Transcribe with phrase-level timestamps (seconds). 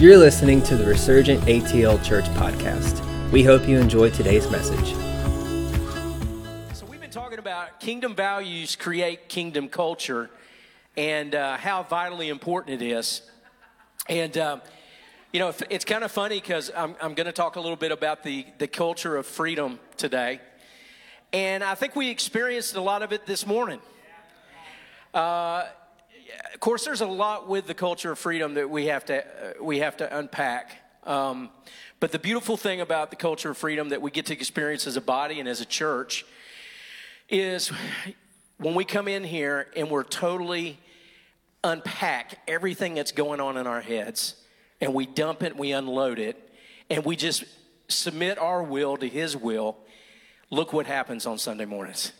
[0.00, 3.02] You're listening to the Resurgent ATL Church podcast.
[3.30, 4.94] We hope you enjoy today's message.
[6.74, 10.30] So, we've been talking about kingdom values create kingdom culture
[10.96, 13.20] and uh, how vitally important it is.
[14.08, 14.62] And, um,
[15.34, 17.92] you know, it's kind of funny because I'm, I'm going to talk a little bit
[17.92, 20.40] about the, the culture of freedom today.
[21.34, 23.80] And I think we experienced a lot of it this morning.
[25.12, 25.64] Uh,
[26.54, 29.62] of course, there's a lot with the culture of freedom that we have to, uh,
[29.62, 30.76] we have to unpack.
[31.04, 31.50] Um,
[31.98, 34.96] but the beautiful thing about the culture of freedom that we get to experience as
[34.96, 36.24] a body and as a church
[37.28, 37.72] is
[38.58, 40.78] when we come in here and we're totally
[41.62, 44.36] unpack everything that's going on in our heads
[44.80, 46.50] and we dump it, we unload it,
[46.88, 47.44] and we just
[47.88, 49.76] submit our will to His will
[50.50, 52.12] look what happens on Sunday mornings.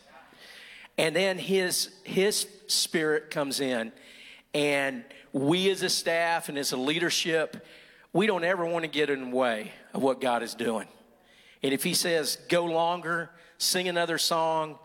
[0.97, 3.93] And then his his spirit comes in
[4.55, 7.65] and we as a staff and as a leadership,
[8.13, 10.89] we don't ever want to get in the way of what God is doing.
[11.63, 14.79] And if he says go longer, sing another song,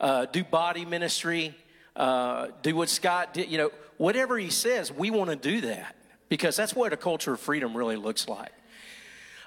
[0.00, 1.54] uh, do body ministry,
[1.94, 5.96] uh, do what Scott did, you know, whatever he says, we want to do that
[6.28, 8.52] because that's what a culture of freedom really looks like.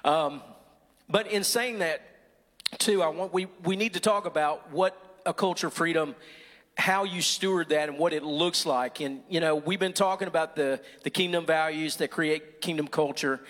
[0.04, 0.42] Um,
[1.08, 2.02] but in saying that,
[2.78, 6.14] too, I want we we need to talk about what a culture of freedom,
[6.76, 9.00] how you steward that, and what it looks like.
[9.00, 13.40] And you know, we've been talking about the the kingdom values that create kingdom culture,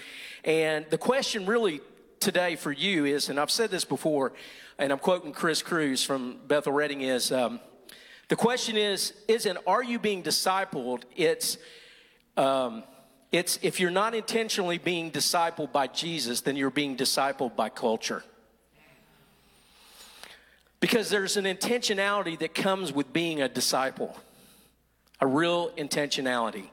[0.44, 1.80] and the question really
[2.18, 4.32] today for you is, and I've said this before,
[4.78, 7.32] and I'm quoting Chris Cruz from Bethel Redding is.
[7.32, 7.60] Um,
[8.28, 11.02] the question is, isn't are you being discipled?
[11.16, 11.58] It's
[12.36, 12.84] um,
[13.32, 18.22] it's if you're not intentionally being discipled by Jesus, then you're being discipled by culture.
[20.80, 24.16] Because there's an intentionality that comes with being a disciple,
[25.20, 26.70] a real intentionality.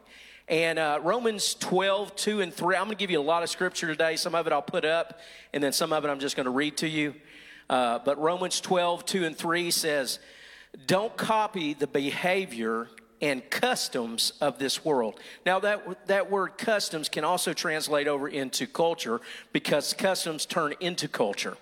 [0.47, 3.49] And uh, Romans 12, 2 and 3, I'm going to give you a lot of
[3.49, 4.15] scripture today.
[4.15, 5.19] Some of it I'll put up,
[5.53, 7.15] and then some of it I'm just going to read to you.
[7.69, 10.19] Uh, but Romans 12, 2 and 3 says,
[10.85, 12.87] Don't copy the behavior
[13.21, 15.19] and customs of this world.
[15.45, 19.19] Now, that, that word customs can also translate over into culture
[19.51, 21.57] because customs turn into culture.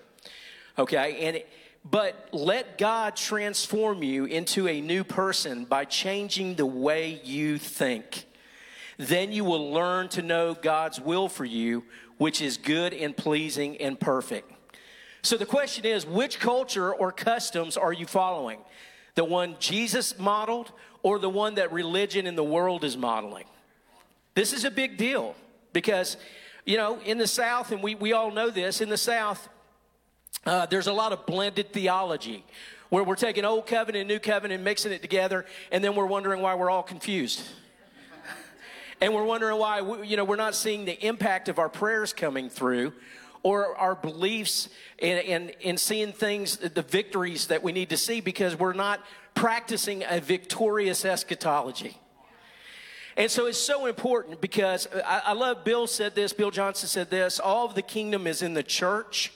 [0.78, 1.26] Okay?
[1.26, 1.48] And it,
[1.88, 8.24] but let God transform you into a new person by changing the way you think.
[8.98, 11.84] Then you will learn to know God's will for you,
[12.18, 14.50] which is good and pleasing and perfect.
[15.22, 18.58] So the question is which culture or customs are you following?
[19.14, 20.72] The one Jesus modeled
[21.02, 23.44] or the one that religion in the world is modeling?
[24.34, 25.34] This is a big deal
[25.72, 26.16] because,
[26.64, 29.48] you know, in the South, and we, we all know this, in the South,
[30.46, 32.44] uh, there's a lot of blended theology
[32.88, 36.06] where we're taking old covenant and new covenant and mixing it together and then we're
[36.06, 37.42] wondering why we're all confused.
[38.98, 42.14] And we're wondering why we, you know we're not seeing the impact of our prayers
[42.14, 42.94] coming through
[43.42, 48.20] or our beliefs and, and, and seeing things the victories that we need to see
[48.20, 49.00] because we're not
[49.34, 52.00] practicing a victorious eschatology.
[53.18, 57.10] And so it's so important because I, I love bill said this bill johnson said
[57.10, 59.30] this all of the kingdom is in the church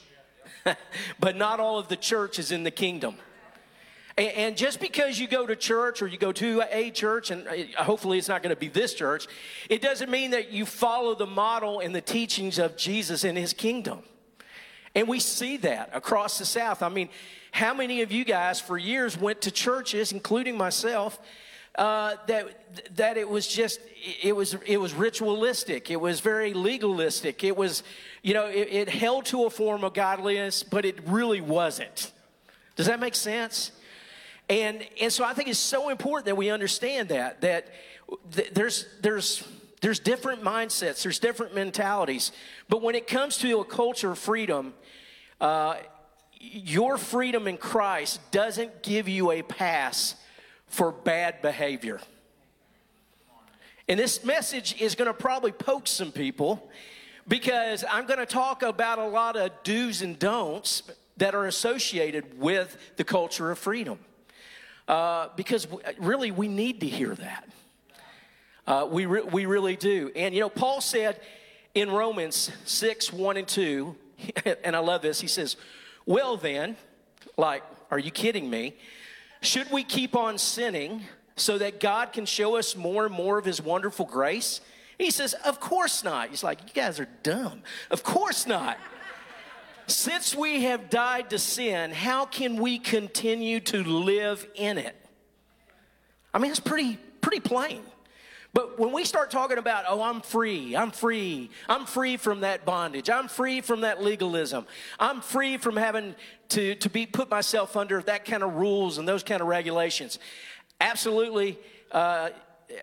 [1.20, 3.16] but not all of the church is in the kingdom.
[4.18, 7.82] And just because you go to church or you go to a church, and uh,
[7.82, 9.26] hopefully it's not going to be this church,
[9.70, 13.54] it doesn't mean that you follow the model and the teachings of Jesus in his
[13.54, 14.02] kingdom.
[14.94, 16.82] And we see that across the South.
[16.82, 17.08] I mean,
[17.52, 21.18] how many of you guys for years went to churches, including myself,
[21.76, 23.80] uh, that that it was just
[24.22, 25.90] it was it was ritualistic.
[25.90, 27.44] It was very legalistic.
[27.44, 27.82] It was,
[28.22, 32.12] you know, it, it held to a form of godliness, but it really wasn't.
[32.76, 33.72] Does that make sense?
[34.48, 37.68] And and so I think it's so important that we understand that that
[38.32, 39.46] th- there's there's
[39.80, 42.32] there's different mindsets, there's different mentalities,
[42.68, 44.74] but when it comes to a culture of freedom.
[45.40, 45.76] Uh,
[46.42, 50.14] your freedom in Christ doesn't give you a pass
[50.70, 52.00] for bad behavior.
[53.88, 56.70] And this message is going to probably poke some people
[57.26, 60.84] because I'm going to talk about a lot of do's and don'ts
[61.16, 63.98] that are associated with the culture of freedom.
[64.86, 65.66] Uh, because
[65.98, 67.48] really, we need to hear that.
[68.66, 70.10] Uh, we, re- we really do.
[70.14, 71.20] And you know, Paul said
[71.74, 73.96] in Romans 6 1 and 2,
[74.64, 75.56] and I love this, he says,
[76.06, 76.76] Well, then,
[77.36, 78.74] like, are you kidding me?
[79.42, 81.02] Should we keep on sinning
[81.36, 84.60] so that God can show us more and more of His wonderful grace?
[84.98, 86.28] He says, Of course not.
[86.28, 87.62] He's like, You guys are dumb.
[87.90, 88.78] Of course not.
[89.86, 94.94] Since we have died to sin, how can we continue to live in it?
[96.32, 97.82] I mean, it's pretty, pretty plain.
[98.52, 102.64] But when we start talking about, oh, I'm free, I'm free, I'm free from that
[102.64, 104.66] bondage, I'm free from that legalism,
[104.98, 106.16] I'm free from having
[106.50, 110.18] to, to be put myself under that kind of rules and those kind of regulations.
[110.80, 111.58] Absolutely,
[111.92, 112.30] uh,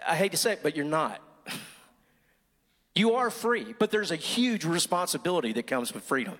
[0.07, 1.21] I hate to say it, but you're not.
[2.95, 6.39] You are free, but there's a huge responsibility that comes with freedom.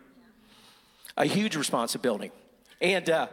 [1.16, 2.32] A huge responsibility.
[2.82, 3.28] And, uh,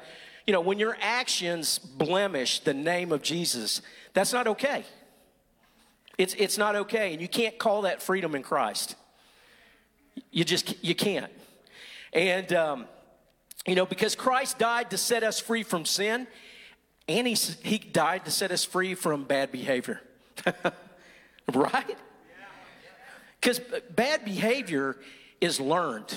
[0.47, 3.81] you know, when your actions blemish the name of Jesus,
[4.13, 4.85] that's not okay.
[6.19, 8.95] It's, it's not okay, and you can't call that freedom in Christ.
[10.31, 11.33] You just you can't.
[12.13, 12.87] And um,
[13.67, 16.27] you know, because Christ died to set us free from sin,
[17.09, 20.01] and he, he died to set us free from bad behavior.
[21.53, 21.99] right?
[23.41, 23.61] Because
[23.91, 24.97] bad behavior
[25.41, 26.15] is learned.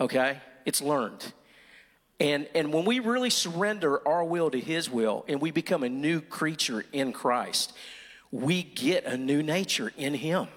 [0.00, 0.38] Okay?
[0.64, 1.32] It's learned.
[2.18, 5.88] And, and when we really surrender our will to His will and we become a
[5.88, 7.74] new creature in Christ,
[8.30, 10.48] we get a new nature in Him.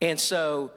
[0.00, 0.70] And so,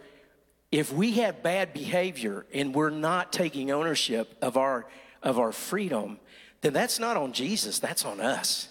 [0.72, 4.88] if we have bad behavior and we're not taking ownership of our,
[5.22, 6.20] of our freedom,
[6.62, 8.70] then that's not on Jesus, that's on us.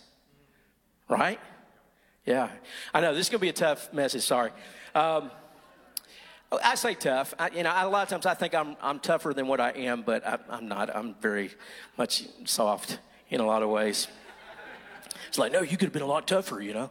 [1.08, 1.38] Right?
[2.24, 2.50] Yeah.
[2.94, 4.52] I know this is going to be a tough message, sorry.
[4.94, 5.30] Um,
[6.64, 7.34] I say tough.
[7.38, 9.70] I, you know, a lot of times I think I'm, I'm tougher than what I
[9.70, 10.94] am, but I, I'm not.
[10.94, 11.50] I'm very
[11.96, 14.08] much soft in a lot of ways.
[15.28, 16.90] It's like, no, you could have been a lot tougher, you know.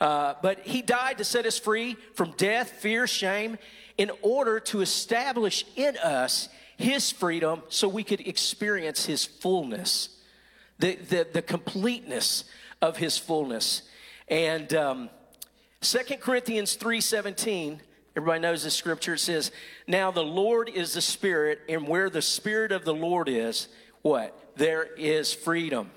[0.00, 3.58] Uh, but he died to set us free from death, fear, shame,
[3.98, 10.08] in order to establish in us his freedom so we could experience his fullness,
[10.78, 12.44] the, the, the completeness
[12.80, 13.82] of his fullness.
[14.28, 15.10] And um,
[15.82, 17.80] 2 Corinthians 3.17,
[18.16, 19.52] everybody knows this scripture, it says,
[19.86, 23.68] Now the Lord is the Spirit, and where the Spirit of the Lord is,
[24.02, 24.36] what?
[24.56, 25.90] There is freedom.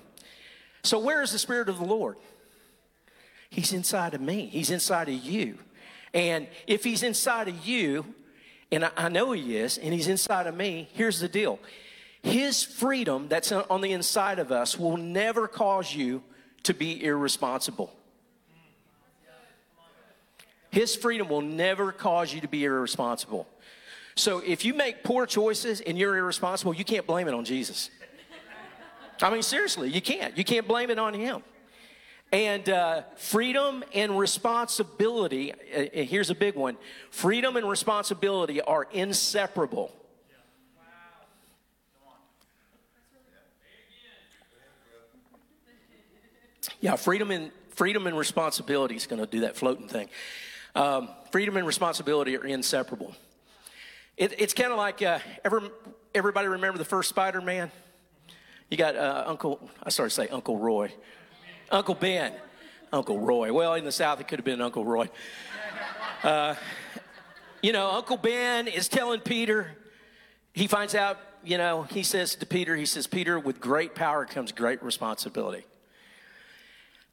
[0.84, 2.16] So, where is the Spirit of the Lord?
[3.50, 5.58] He's inside of me, He's inside of you.
[6.12, 8.04] And if He's inside of you,
[8.70, 11.58] and I, know He is, and He's inside of me, here's the deal
[12.22, 16.22] His freedom that's on the inside of us will never cause you
[16.64, 17.90] to be irresponsible.
[20.70, 23.46] His freedom will never cause you to be irresponsible.
[24.16, 27.90] So if you make poor choices and you're irresponsible, you can't blame it on Jesus.
[29.22, 30.36] I mean, seriously, you can't.
[30.36, 31.42] You can't blame it on him.
[32.32, 36.76] And uh, freedom and responsibility, uh, uh, here's a big one
[37.10, 39.92] freedom and responsibility are inseparable.
[46.80, 50.08] Yeah, freedom and freedom and responsibility is going to do that floating thing.
[50.74, 53.14] Um, freedom and responsibility are inseparable.
[54.16, 55.62] It, it's kind of like uh, ever,
[56.14, 57.70] everybody remember the first Spider Man?
[58.74, 60.92] You got uh, Uncle, I started to say Uncle Roy.
[61.70, 62.32] Uncle Ben.
[62.92, 63.52] Uncle Roy.
[63.52, 65.08] Well, in the South, it could have been Uncle Roy.
[66.24, 66.56] Uh,
[67.62, 69.76] you know, Uncle Ben is telling Peter,
[70.54, 74.26] he finds out, you know, he says to Peter, he says, Peter, with great power
[74.26, 75.64] comes great responsibility.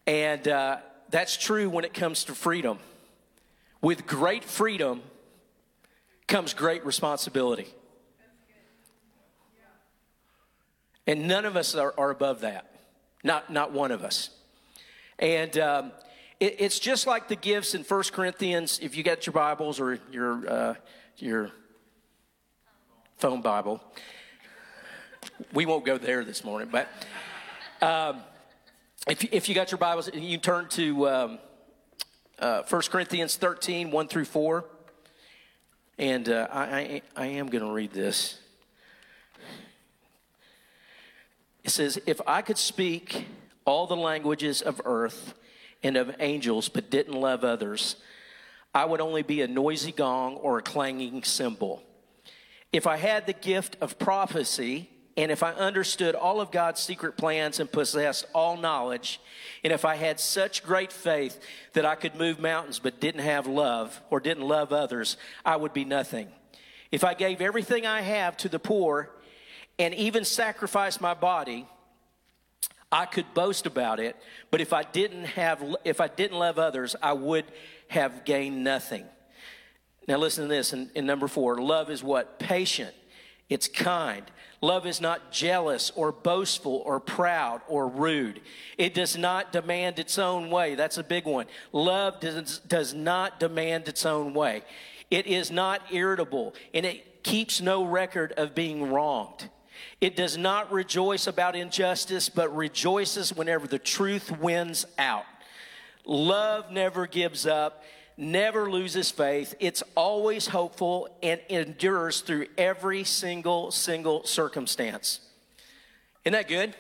[0.07, 0.77] And uh,
[1.11, 2.79] that's true when it comes to freedom.
[3.83, 5.03] With great freedom
[6.25, 7.67] comes great responsibility.
[11.07, 12.71] And none of us are, are above that.
[13.23, 14.29] Not, not one of us.
[15.19, 15.91] And um,
[16.39, 19.99] it, it's just like the gifts in 1 Corinthians, if you got your Bibles or
[20.11, 20.73] your, uh,
[21.17, 21.51] your
[23.17, 23.81] phone Bible.
[25.53, 26.87] We won't go there this morning, but
[27.81, 28.21] um,
[29.07, 31.39] if, if you got your Bibles, you turn to um,
[32.39, 34.65] uh, 1 Corinthians 13, 1 through 4.
[35.97, 38.39] And uh, I, I, I am going to read this.
[41.63, 43.27] It says, If I could speak
[43.65, 45.33] all the languages of earth
[45.83, 47.95] and of angels, but didn't love others,
[48.73, 51.83] I would only be a noisy gong or a clanging cymbal.
[52.71, 57.17] If I had the gift of prophecy, and if I understood all of God's secret
[57.17, 59.19] plans and possessed all knowledge,
[59.63, 61.39] and if I had such great faith
[61.73, 65.73] that I could move mountains but didn't have love or didn't love others, I would
[65.73, 66.29] be nothing.
[66.91, 69.09] If I gave everything I have to the poor
[69.79, 71.65] and even sacrifice my body,
[72.91, 74.15] I could boast about it,
[74.49, 77.45] but if I didn't have if I didn't love others, I would
[77.87, 79.05] have gained nothing.
[80.07, 81.61] Now listen to this in, in number 4.
[81.61, 82.37] Love is what?
[82.39, 82.93] Patient.
[83.49, 84.23] It's kind.
[84.61, 88.41] Love is not jealous or boastful or proud or rude.
[88.77, 90.75] It does not demand its own way.
[90.75, 91.47] That's a big one.
[91.71, 94.63] Love does, does not demand its own way.
[95.09, 99.49] It is not irritable and it keeps no record of being wronged.
[100.01, 105.25] It does not rejoice about injustice, but rejoices whenever the truth wins out.
[106.05, 107.83] Love never gives up,
[108.17, 109.53] never loses faith.
[109.59, 115.19] It's always hopeful and endures through every single, single circumstance.
[116.25, 116.75] Isn't that good?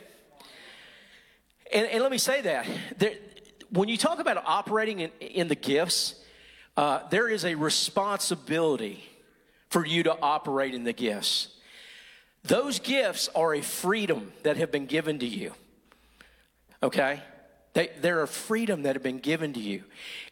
[1.71, 2.67] And, and let me say that.
[2.97, 3.13] There,
[3.69, 6.15] when you talk about operating in, in the gifts,
[6.75, 9.03] uh, there is a responsibility
[9.69, 11.49] for you to operate in the gifts.
[12.43, 15.53] Those gifts are a freedom that have been given to you.
[16.81, 17.21] Okay?
[17.73, 19.83] They, they're a freedom that have been given to you.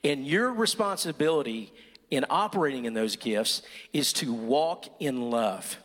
[0.04, 1.72] And your responsibility
[2.10, 3.62] in operating in those gifts
[3.94, 5.78] is to walk in love,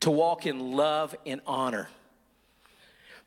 [0.00, 1.88] to walk in love and honor.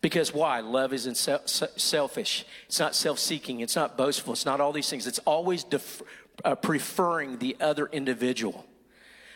[0.01, 0.59] Because why?
[0.59, 2.45] Love isn't selfish.
[2.65, 3.61] It's not self seeking.
[3.61, 4.33] It's not boastful.
[4.33, 5.07] It's not all these things.
[5.07, 6.01] It's always def-
[6.43, 8.65] uh, preferring the other individual.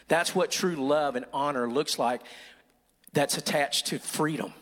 [0.09, 2.21] That's what true love and honor looks like
[3.13, 4.53] that's attached to freedom.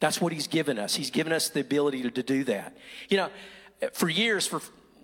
[0.00, 0.94] That's what he's given us.
[0.94, 2.76] He's given us the ability to, to do that.
[3.08, 3.28] You know,
[3.92, 4.60] for years, for,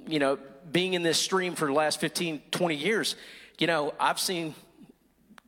[0.09, 0.38] you know,
[0.73, 3.17] being in this stream for the last 15, 20 years,
[3.59, 4.55] you know, I've seen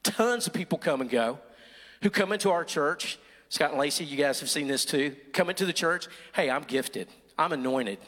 [0.03, 1.39] tons of people come and go
[2.03, 3.19] who come into our church.
[3.49, 5.17] Scott and Lacey, you guys have seen this too.
[5.33, 6.07] Come into the church.
[6.35, 7.09] Hey, I'm gifted.
[7.39, 7.99] I'm anointed.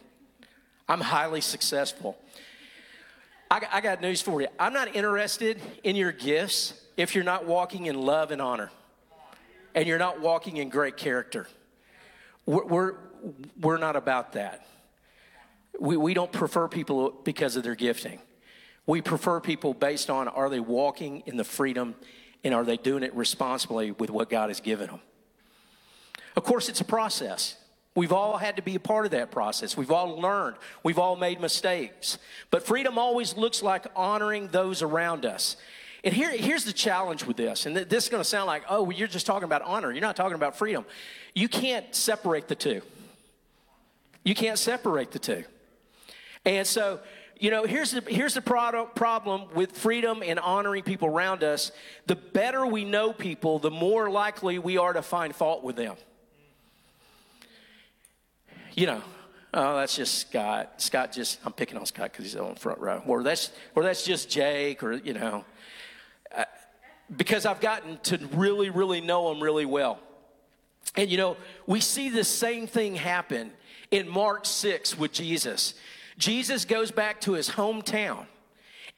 [0.88, 2.18] I'm highly successful.
[3.50, 4.48] I, I got news for you.
[4.58, 8.70] I'm not interested in your gifts if you're not walking in love and honor
[9.74, 11.46] and you're not walking in great character.
[12.46, 12.94] We're, we're,
[13.60, 14.66] we're not about that.
[15.78, 18.20] We, we don't prefer people because of their gifting.
[18.86, 21.94] We prefer people based on are they walking in the freedom
[22.42, 25.00] and are they doing it responsibly with what God has given them.
[26.36, 27.56] Of course, it's a process.
[27.94, 29.76] We've all had to be a part of that process.
[29.76, 30.56] We've all learned.
[30.82, 32.18] We've all made mistakes.
[32.50, 35.56] But freedom always looks like honoring those around us.
[36.02, 37.66] And here, here's the challenge with this.
[37.66, 39.92] And this is going to sound like, oh, well, you're just talking about honor.
[39.92, 40.86] You're not talking about freedom.
[41.34, 42.80] You can't separate the two.
[44.24, 45.44] You can't separate the two.
[46.46, 47.00] And so,
[47.38, 51.70] you know, here's the, here's the product, problem with freedom and honoring people around us.
[52.06, 55.96] The better we know people, the more likely we are to find fault with them.
[58.74, 59.02] You know,
[59.52, 60.80] oh, that's just Scott.
[60.80, 63.02] Scott just, I'm picking on Scott because he's on the front row.
[63.06, 65.44] Or that's, or that's just Jake, or, you know
[67.16, 69.98] because I've gotten to really, really know him really well.
[70.96, 71.36] And you know,
[71.66, 73.52] we see the same thing happen
[73.90, 75.74] in Mark 6 with Jesus.
[76.18, 78.26] Jesus goes back to his hometown.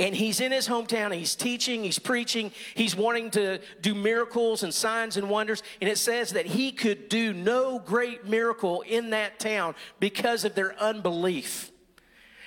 [0.00, 4.73] And he's in his hometown, he's teaching, he's preaching, he's wanting to do miracles and
[4.73, 5.62] signs and wonders.
[5.81, 10.54] And it says that he could do no great miracle in that town because of
[10.54, 11.71] their unbelief.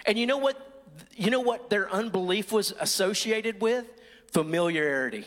[0.07, 0.83] And you know what?
[1.15, 3.85] You know what their unbelief was associated with?
[4.31, 5.25] Familiarity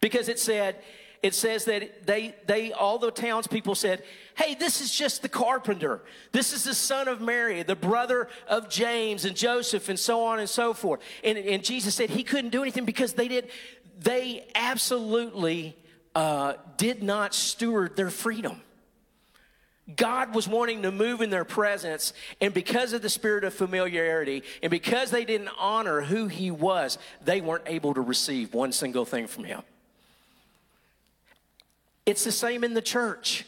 [0.00, 0.76] because it said
[1.22, 4.02] it says that they they all the townspeople said
[4.36, 6.02] hey this is just the carpenter.
[6.32, 10.38] This is the son of mary the brother of james and joseph and so on
[10.38, 11.00] and so forth.
[11.24, 13.50] And, and jesus said he couldn't do anything because they did
[13.98, 15.76] they absolutely
[16.14, 18.62] uh, did not steward their freedom.
[19.94, 24.42] God was wanting to move in their presence, and because of the spirit of familiarity,
[24.62, 29.04] and because they didn't honor who He was, they weren't able to receive one single
[29.04, 29.62] thing from Him.
[32.06, 33.44] It's the same in the church.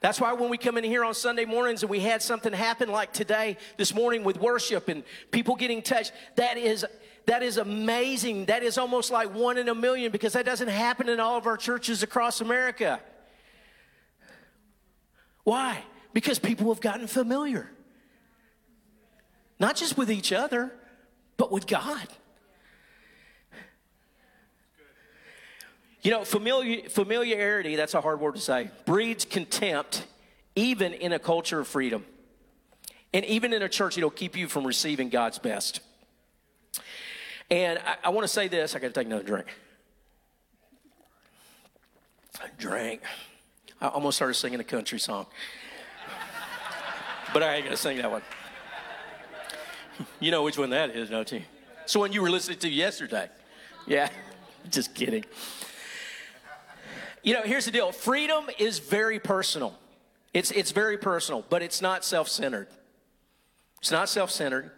[0.00, 2.90] That's why when we come in here on Sunday mornings and we had something happen
[2.90, 6.86] like today, this morning with worship and people getting touched, that is
[7.26, 8.46] that is amazing.
[8.46, 11.46] That is almost like one in a million because that doesn't happen in all of
[11.46, 12.98] our churches across America.
[15.44, 15.84] Why?
[16.14, 17.70] Because people have gotten familiar.
[19.58, 20.72] Not just with each other,
[21.36, 22.08] but with God.
[26.02, 30.06] You know, familiar, familiarity, that's a hard word to say, breeds contempt
[30.56, 32.04] even in a culture of freedom.
[33.12, 35.80] And even in a church, it'll keep you from receiving God's best.
[37.50, 39.46] And I, I want to say this I got to take another drink.
[42.42, 43.02] A drink.
[43.80, 45.26] I almost started singing a country song.
[47.34, 48.22] but I ain't going to sing that one.
[50.18, 51.42] You know which one that is, don't you?
[51.92, 53.28] The one you were listening to yesterday.
[53.86, 54.08] Yeah,
[54.70, 55.24] just kidding.
[57.22, 59.78] You know, here's the deal freedom is very personal.
[60.32, 62.68] It's, it's very personal, but it's not self centered.
[63.80, 64.70] It's not self centered.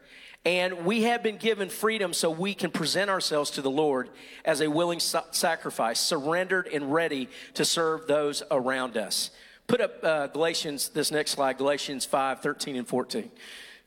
[0.44, 4.08] And we have been given freedom so we can present ourselves to the Lord
[4.44, 9.30] as a willing sacrifice, surrendered and ready to serve those around us.
[9.68, 13.30] Put up uh, Galatians, this next slide, Galatians 5 13 and 14.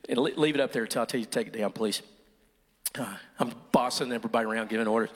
[0.08, 2.00] And leave it up there until I tell you to take it down, please.
[2.94, 5.10] Uh, I'm bossing everybody around, giving orders.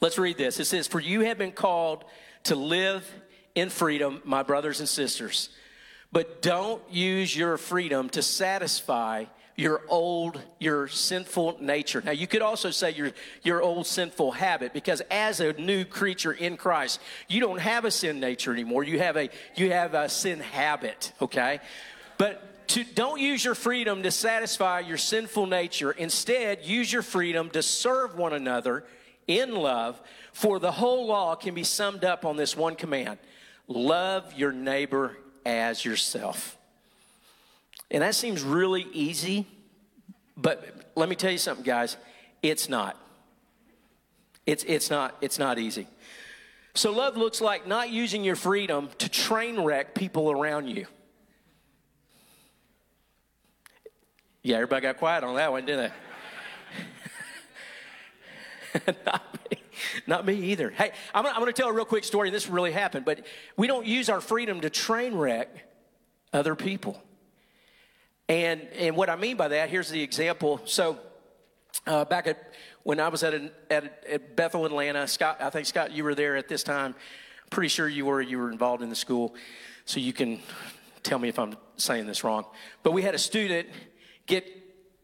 [0.02, 0.58] Let's read this.
[0.58, 2.04] It says, For you have been called
[2.44, 3.08] to live
[3.54, 5.48] in freedom, my brothers and sisters.
[6.10, 12.02] But don't use your freedom to satisfy your old, your sinful nature.
[12.04, 13.12] Now, you could also say your,
[13.44, 17.90] your old sinful habit, because as a new creature in Christ, you don't have a
[17.90, 18.82] sin nature anymore.
[18.82, 21.60] You have a, you have a sin habit, okay?
[22.18, 25.92] But to, don't use your freedom to satisfy your sinful nature.
[25.92, 28.84] Instead, use your freedom to serve one another
[29.26, 30.00] in love,
[30.32, 33.18] for the whole law can be summed up on this one command
[33.68, 36.58] love your neighbor as yourself.
[37.90, 39.46] And that seems really easy,
[40.36, 41.96] but let me tell you something, guys.
[42.42, 42.96] It's not.
[44.46, 45.86] It's, it's, not, it's not easy.
[46.74, 50.86] So, love looks like not using your freedom to train wreck people around you.
[54.42, 56.11] Yeah, everybody got quiet on that one, didn't they?
[59.06, 59.58] not me.
[60.06, 60.70] Not me either.
[60.70, 62.30] Hey, I'm, to tell a real quick story.
[62.30, 63.24] This really happened, but
[63.56, 65.48] we don't use our freedom to train wreck
[66.32, 67.02] other people.
[68.28, 70.60] And, and what I mean by that, here's the example.
[70.64, 70.98] So,
[71.86, 72.52] uh, back at
[72.84, 76.14] when I was at, an, at, at Bethel, Atlanta, Scott, I think Scott, you were
[76.14, 76.94] there at this time.
[77.50, 78.20] Pretty sure you were.
[78.20, 79.34] You were involved in the school,
[79.84, 80.40] so you can
[81.02, 82.46] tell me if I'm saying this wrong.
[82.82, 83.68] But we had a student
[84.26, 84.46] get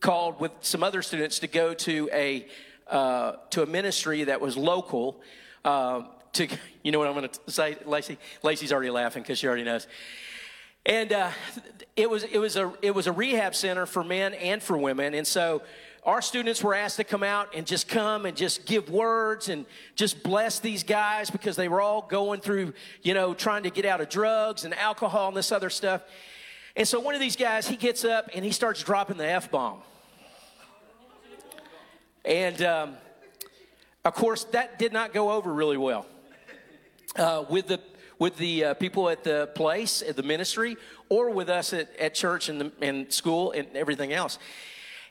[0.00, 2.48] called with some other students to go to a
[2.88, 5.20] uh, to a ministry that was local.
[5.64, 6.02] Uh,
[6.34, 6.48] to
[6.82, 8.18] you know what I'm going to say, Lacey?
[8.42, 9.86] Lacey's already laughing because she already knows.
[10.86, 11.30] And uh,
[11.96, 15.14] it was it was a it was a rehab center for men and for women,
[15.14, 15.62] and so
[16.04, 19.66] our students were asked to come out and just come and just give words and
[19.94, 23.84] just bless these guys because they were all going through, you know, trying to get
[23.84, 26.02] out of drugs and alcohol and this other stuff.
[26.76, 29.50] And so one of these guys, he gets up and he starts dropping the F
[29.50, 29.82] bomb.
[32.28, 32.96] And um,
[34.04, 36.04] of course, that did not go over really well
[37.16, 37.80] uh, with the
[38.18, 40.76] with the uh, people at the place, at the ministry,
[41.08, 44.40] or with us at, at church and, the, and school and everything else.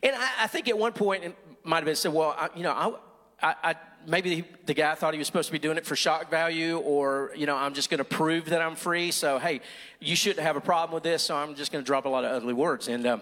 [0.04, 2.64] And I, I, think at one point it might have been said, well, I, you
[2.64, 3.00] know,
[3.42, 3.76] I, I,
[4.06, 7.32] maybe the guy thought he was supposed to be doing it for shock value, or
[7.34, 9.12] you know, I'm just going to prove that I'm free.
[9.12, 9.62] So hey,
[10.02, 11.24] you shouldn't have a problem with this.
[11.24, 12.90] So I'm just going to drop a lot of ugly words.
[12.90, 13.22] And um,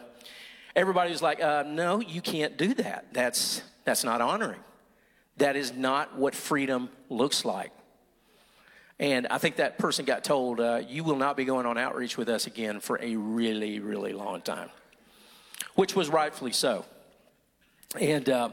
[0.75, 3.05] everybody was like, uh, no, you can't do that.
[3.13, 4.59] That's that's not honoring.
[5.37, 7.71] That is not what freedom looks like.
[8.99, 12.17] And I think that person got told, uh, You will not be going on outreach
[12.17, 14.69] with us again for a really, really long time,
[15.75, 16.85] which was rightfully so.
[17.99, 18.49] And, uh,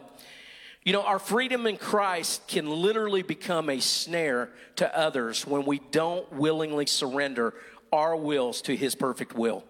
[0.85, 5.81] you know, our freedom in Christ can literally become a snare to others when we
[5.93, 7.55] don't willingly surrender
[7.93, 9.63] our wills to His perfect will.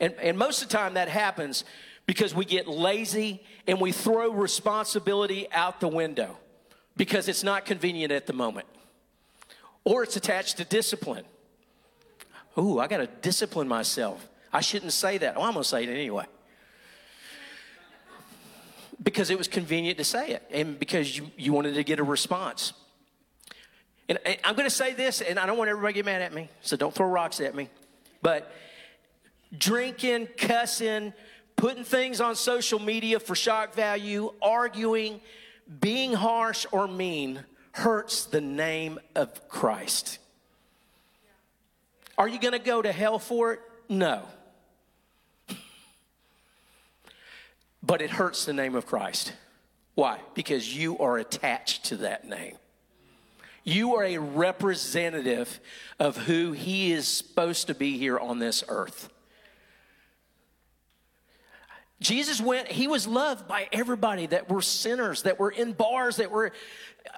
[0.00, 1.64] And, and most of the time that happens
[2.08, 6.38] because we get lazy and we throw responsibility out the window
[6.96, 8.66] because it's not convenient at the moment
[9.84, 11.26] or it's attached to discipline.
[12.56, 14.26] Ooh, I got to discipline myself.
[14.50, 15.36] I shouldn't say that.
[15.36, 16.24] Oh, I'm going to say it anyway.
[19.02, 22.04] Because it was convenient to say it and because you, you wanted to get a
[22.04, 22.72] response.
[24.08, 26.22] And, and I'm going to say this, and I don't want everybody to get mad
[26.22, 27.68] at me, so don't throw rocks at me.
[28.22, 28.50] But
[29.56, 31.12] drinking, cussing,
[31.58, 35.20] putting things on social media for shock value, arguing,
[35.80, 40.18] being harsh or mean hurts the name of Christ.
[42.16, 43.60] Are you going to go to hell for it?
[43.88, 44.22] No.
[47.80, 49.32] But it hurts the name of Christ.
[49.94, 50.18] Why?
[50.34, 52.56] Because you are attached to that name.
[53.62, 55.60] You are a representative
[55.98, 59.10] of who He is supposed to be here on this earth.
[62.00, 66.30] Jesus went, he was loved by everybody that were sinners, that were in bars, that
[66.30, 66.52] were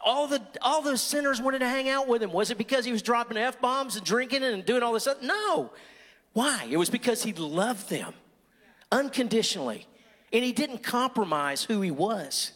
[0.05, 2.33] all the all those sinners wanted to hang out with him.
[2.33, 5.21] Was it because he was dropping F bombs and drinking and doing all this stuff?
[5.23, 5.71] No.
[6.33, 6.67] Why?
[6.71, 8.15] It was because he loved them
[8.91, 9.87] unconditionally.
[10.33, 12.53] And he didn't compromise who he was.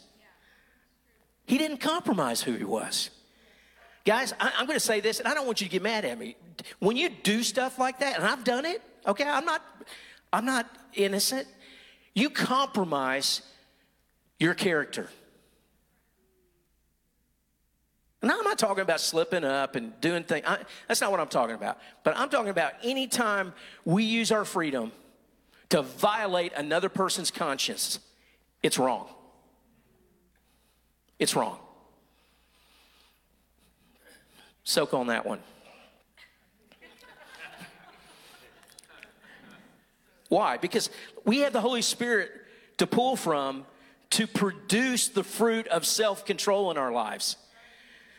[1.46, 3.10] He didn't compromise who he was.
[4.06, 6.04] Guys, I, am going to say this, and I don't want you to get mad
[6.04, 6.36] at me.
[6.78, 9.62] When you do stuff like that, and I've done it, okay, I'm not,
[10.32, 11.48] I'm not innocent
[12.14, 13.42] you compromise
[14.38, 15.08] your character.
[18.22, 20.46] Now, I'm not talking about slipping up and doing things.
[20.46, 21.78] I, that's not what I'm talking about.
[22.04, 23.52] But I'm talking about anytime
[23.84, 24.92] we use our freedom
[25.68, 27.98] to violate another person's conscience,
[28.62, 29.08] it's wrong.
[31.18, 31.58] It's wrong.
[34.62, 35.40] Soak on that one.
[40.28, 40.56] Why?
[40.56, 40.90] Because
[41.24, 42.30] we have the Holy Spirit
[42.78, 43.66] to pull from
[44.10, 47.36] to produce the fruit of self control in our lives.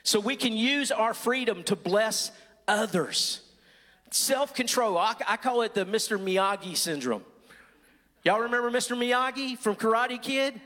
[0.04, 2.32] So we can use our freedom to bless
[2.68, 3.41] others.
[4.12, 4.98] Self control.
[4.98, 6.20] I, I call it the Mr.
[6.20, 7.24] Miyagi syndrome.
[8.24, 8.98] Y'all remember Mr.
[8.98, 10.60] Miyagi from Karate Kid?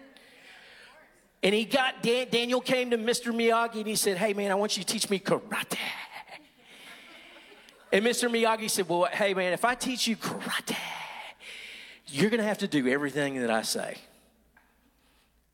[1.42, 3.34] And he got, Dan, Daniel came to Mr.
[3.34, 5.78] Miyagi and he said, Hey man, I want you to teach me karate.
[7.92, 8.30] And Mr.
[8.30, 10.76] Miyagi said, Well, hey man, if I teach you karate,
[12.12, 13.98] you're going to have to do everything that I say.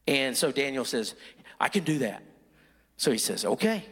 [0.08, 1.16] And so Daniel says,
[1.60, 2.24] I can do that.
[2.98, 3.84] So he says, Okay,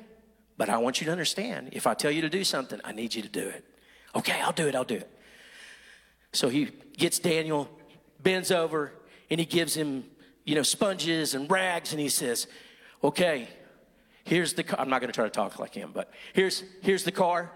[0.57, 3.15] but I want you to understand if I tell you to do something, I need
[3.15, 3.65] you to do it.
[4.15, 5.09] Okay, I'll do it, I'll do it.
[6.31, 7.69] So he gets Daniel,
[8.21, 8.91] bends over,
[9.29, 10.05] and he gives him,
[10.45, 12.47] you know, sponges and rags, and he says,
[13.03, 13.47] Okay,
[14.23, 14.79] here's the car.
[14.79, 17.51] I'm not going to try to talk like him, but here's, here's the car.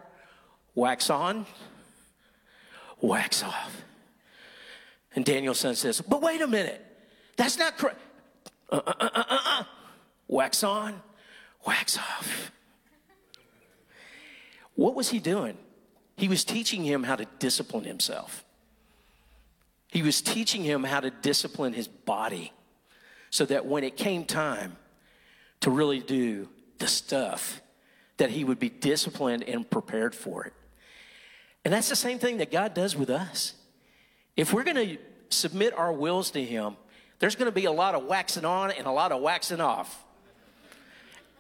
[0.76, 1.46] Wax on,
[3.02, 3.84] wax off.
[5.16, 6.84] And Daniel-san says, But wait a minute,
[7.36, 8.00] that's not correct.
[8.72, 9.64] Uh, uh, uh, uh, uh.
[10.28, 11.02] Wax on,
[11.66, 12.52] wax off.
[14.76, 15.58] What was he doing?
[16.18, 18.44] He was teaching him how to discipline himself.
[19.88, 22.52] He was teaching him how to discipline his body
[23.30, 24.76] so that when it came time
[25.62, 27.62] to really do the stuff,
[28.18, 30.54] that he would be disciplined and prepared for it.
[31.64, 33.54] And that's the same thing that God does with us.
[34.38, 34.98] If we're going to
[35.30, 36.78] submit our wills to him,
[37.20, 40.06] there's going to be a lot of waxing on and a lot of waxing off.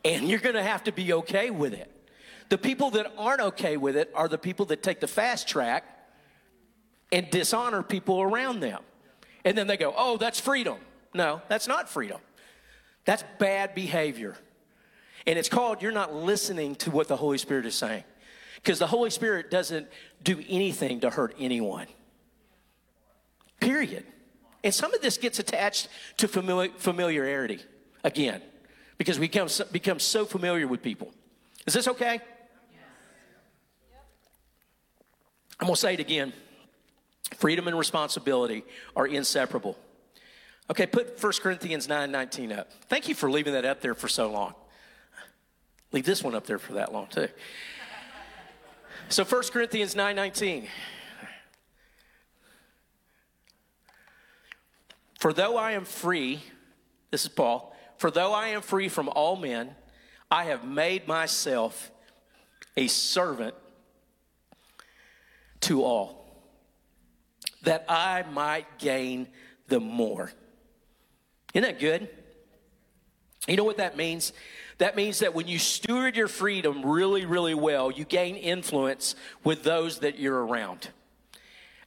[0.03, 1.91] And you're going to have to be okay with it.
[2.49, 5.83] The people that aren't okay with it are the people that take the fast track
[7.11, 8.81] and dishonor people around them.
[9.45, 10.77] And then they go, oh, that's freedom.
[11.13, 12.19] No, that's not freedom.
[13.05, 14.37] That's bad behavior.
[15.25, 18.03] And it's called you're not listening to what the Holy Spirit is saying.
[18.55, 19.87] Because the Holy Spirit doesn't
[20.23, 21.87] do anything to hurt anyone.
[23.59, 24.05] Period.
[24.63, 27.59] And some of this gets attached to familiarity
[28.03, 28.41] again,
[28.97, 31.13] because we become, become so familiar with people.
[31.65, 32.19] Is this okay?
[35.59, 36.33] I'm going to say it again.
[37.37, 38.63] Freedom and responsibility
[38.95, 39.77] are inseparable.
[40.69, 42.71] Okay, put 1 Corinthians 9 19 up.
[42.89, 44.53] Thank you for leaving that up there for so long.
[45.91, 47.27] Leave this one up there for that long, too.
[49.09, 50.67] So 1 Corinthians 9 19.
[55.19, 56.41] For though I am free,
[57.11, 59.75] this is Paul, for though I am free from all men,
[60.29, 61.91] I have made myself
[62.75, 63.55] a servant
[65.61, 66.25] to all,
[67.63, 69.27] that I might gain
[69.67, 70.31] the more.
[71.53, 72.07] Isn't that good?
[73.47, 74.33] You know what that means?
[74.77, 79.63] That means that when you steward your freedom really, really well, you gain influence with
[79.63, 80.89] those that you're around.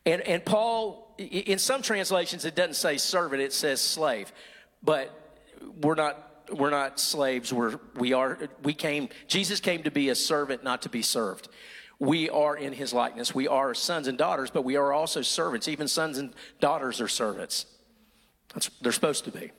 [0.05, 4.33] And, and Paul, in some translations, it doesn't say servant, it says slave.
[4.83, 5.11] But
[5.83, 7.53] we're not we're not slaves.
[7.53, 11.49] We're we are we came jesus came to be a servant not to be served.
[11.99, 13.35] We are in his likeness.
[13.35, 15.69] We are sons and daughters but we are also servants.
[15.69, 17.67] Even sons and daughters are servants.
[18.55, 19.53] That's, they're supposed to be.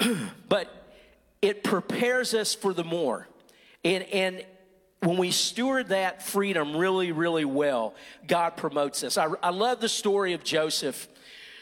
[0.48, 0.72] But
[1.40, 3.28] it prepares us for the more.
[3.84, 4.44] And and
[5.00, 7.94] when we steward that freedom really, really well,
[8.26, 9.16] God promotes us.
[9.16, 11.08] I, I love the story of Joseph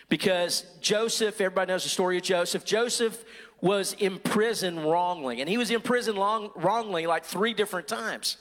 [0.08, 2.64] because Joseph, everybody knows the story of Joseph.
[2.64, 3.24] Joseph
[3.60, 8.36] was imprisoned wrongly, and he was imprisoned long, wrongly like three different times.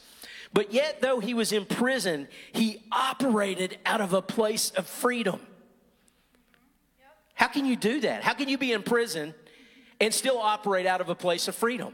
[0.53, 5.41] But yet, though he was in prison, he operated out of a place of freedom.
[7.33, 8.23] How can you do that?
[8.23, 9.33] How can you be in prison
[9.99, 11.93] and still operate out of a place of freedom?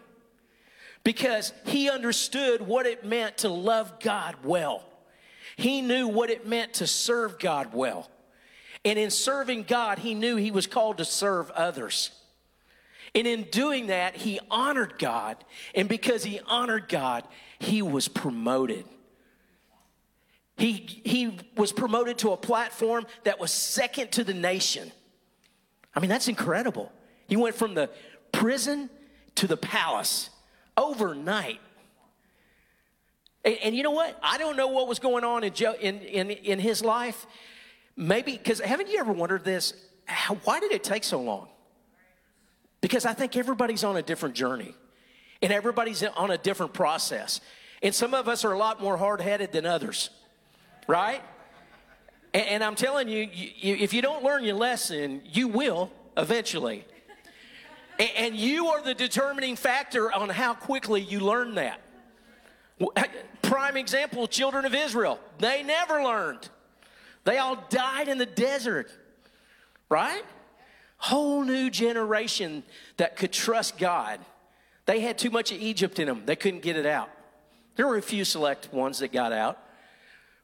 [1.04, 4.84] Because he understood what it meant to love God well.
[5.56, 8.10] He knew what it meant to serve God well.
[8.84, 12.12] And in serving God, he knew he was called to serve others.
[13.14, 15.38] And in doing that, he honored God.
[15.76, 17.24] And because he honored God,
[17.60, 18.86] he was promoted.
[20.58, 24.92] He, he was promoted to a platform that was second to the nation.
[25.96, 26.92] I mean, that's incredible.
[27.28, 27.90] He went from the
[28.32, 28.90] prison
[29.36, 30.30] to the palace
[30.82, 31.60] overnight.
[33.44, 34.20] And, and, you know what?
[34.22, 37.26] I don't know what was going on in, Joe, in, in, in his life.
[37.96, 39.74] Maybe, because haven't you ever wondered this?
[40.06, 41.48] How, why did it take so long?
[42.82, 44.76] Because I think everybody's on a different journey
[45.42, 47.42] and everybody's on a different process.
[47.82, 50.10] And some of us are a lot more hard headed than others,
[50.88, 51.22] right?
[52.34, 56.86] And, and I'm telling you, you, if you don't learn your lesson, you will eventually.
[58.02, 61.82] And you are the determining factor on how quickly you learn that.
[63.44, 66.50] Prime example children of Israel, they never learned.
[67.26, 68.92] They all died in the desert,
[69.88, 70.24] right?
[70.98, 72.64] Whole new generation
[72.98, 74.20] that could trust God.
[74.88, 77.10] They had too much of Egypt in them, they couldn't get it out.
[77.76, 79.58] There were a few select ones that got out,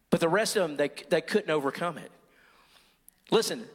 [0.09, 2.11] But the rest of them, they, they couldn't overcome it.
[3.31, 3.65] Listen,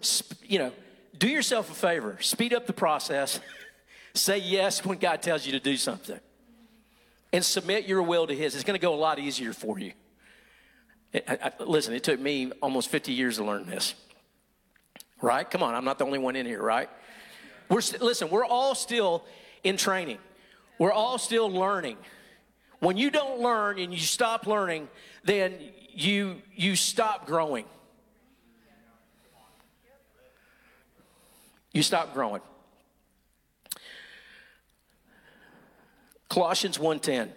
[0.44, 0.72] you know,
[1.18, 3.40] do yourself a favor, speed up the process,
[4.14, 6.20] say yes when God tells you to do something,
[7.32, 8.54] and submit your will to His.
[8.54, 9.92] It's going to go a lot easier for you.
[11.14, 13.94] I, I, listen, it took me almost 50 years to learn this.
[15.20, 15.48] Right?
[15.48, 16.88] Come on, I'm not the only one in here, right?
[17.68, 19.24] We're st- listen, we're all still
[19.62, 20.18] in training.
[20.78, 21.96] We're all still learning.
[22.80, 24.88] When you don't learn and you stop learning,
[25.24, 25.54] then
[25.94, 27.64] you you stop growing.
[31.72, 32.42] You stop growing.
[36.32, 37.30] Colossians 1:10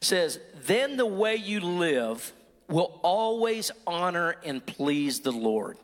[0.00, 2.32] says, "Then the way you live
[2.66, 5.78] will always honor and please the Lord,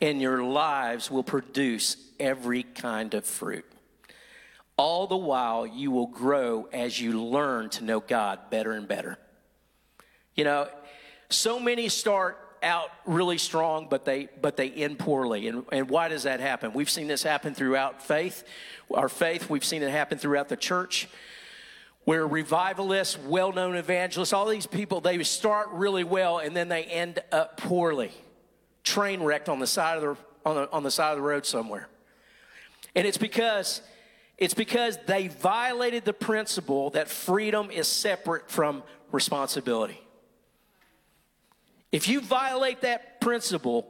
[0.00, 3.70] and your lives will produce every kind of fruit.
[4.78, 9.18] All the while, you will grow as you learn to know God better and better."
[10.34, 10.70] You know,
[11.28, 15.48] so many start out really strong, but they but they end poorly.
[15.48, 16.72] And, and why does that happen?
[16.72, 18.44] We've seen this happen throughout faith,
[18.92, 19.48] our faith.
[19.48, 21.08] We've seen it happen throughout the church,
[22.04, 27.20] where revivalists, well-known evangelists, all these people, they start really well and then they end
[27.32, 28.12] up poorly,
[28.84, 30.16] train wrecked on the side of the
[30.48, 31.88] on the, on the side of the road somewhere.
[32.94, 33.82] And it's because
[34.38, 40.00] it's because they violated the principle that freedom is separate from responsibility.
[41.92, 43.86] If you violate that principle,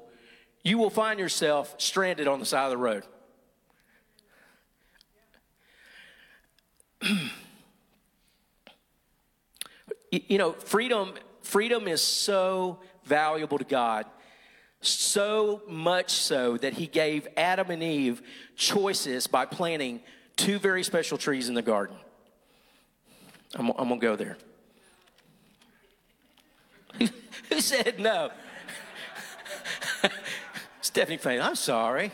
[0.63, 3.05] you will find yourself stranded on the side of the road.
[10.11, 14.07] you know, freedom freedom is so valuable to God.
[14.83, 18.23] So much so that he gave Adam and Eve
[18.57, 20.01] choices by planting
[20.37, 21.97] two very special trees in the garden.
[23.55, 24.39] I'm, I'm going to go there.
[27.49, 28.31] Who said no?
[30.81, 32.13] Stephanie Fain, I'm sorry.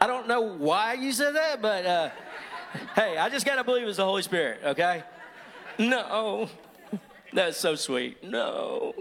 [0.00, 2.10] I don't know why you said that, but uh,
[2.94, 5.02] hey, I just got to believe it's the Holy Spirit, okay?
[5.78, 6.48] No.
[7.32, 8.22] That's so sweet.
[8.22, 8.94] No.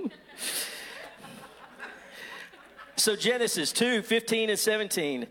[2.96, 5.28] So, Genesis 2 15 and 17.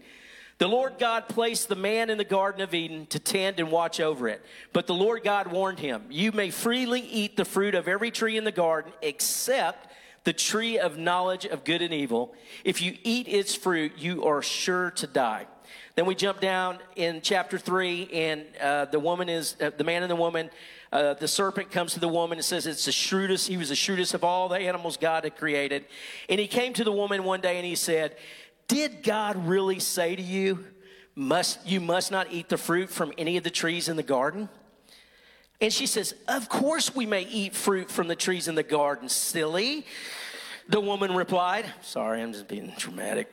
[0.59, 4.01] The Lord God placed the man in the Garden of Eden to tend and watch
[4.01, 4.43] over it.
[4.73, 8.39] But the Lord God warned him, You may freely eat the fruit of every tree
[8.39, 9.93] in the garden except
[10.25, 12.35] the tree of knowledge of good and evil.
[12.65, 15.47] If you eat its fruit, you are sure to die.
[15.95, 20.03] Then we jump down in chapter 3, and uh, the woman is, uh, the man
[20.03, 20.51] and the woman,
[20.93, 23.77] uh, the serpent comes to the woman and says, It's the shrewdest, he was the
[23.77, 25.85] shrewdest of all the animals God had created.
[26.29, 28.17] And he came to the woman one day and he said,
[28.69, 30.65] did God really say to you,
[31.15, 34.49] must, you must not eat the fruit from any of the trees in the garden?
[35.61, 39.09] And she says, Of course we may eat fruit from the trees in the garden,
[39.09, 39.87] silly.
[40.69, 43.33] The woman replied, Sorry, I'm just being dramatic.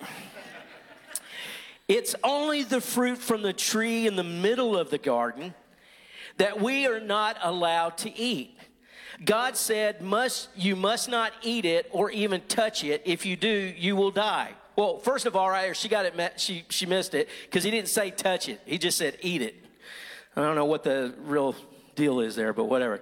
[1.88, 5.54] It's only the fruit from the tree in the middle of the garden
[6.38, 8.58] that we are not allowed to eat.
[9.24, 13.02] God said, must, You must not eat it or even touch it.
[13.06, 14.54] If you do, you will die.
[14.76, 16.40] Well, first of all, right she got it.
[16.40, 18.62] She she missed it because he didn't say touch it.
[18.66, 19.56] He just said eat it.
[20.36, 21.56] I don't know what the real
[21.96, 23.02] deal is there, but whatever.